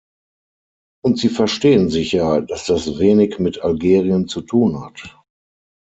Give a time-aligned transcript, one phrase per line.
[1.05, 5.15] Und Sie verstehen sicher, dass das wenig mit Algerien zu tun hat.